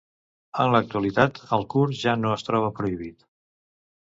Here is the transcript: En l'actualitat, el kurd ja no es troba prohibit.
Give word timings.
En 0.63 0.71
l'actualitat, 0.75 1.37
el 1.57 1.67
kurd 1.75 1.95
ja 1.99 2.15
no 2.25 2.35
es 2.39 2.49
troba 2.51 2.73
prohibit. 2.81 3.25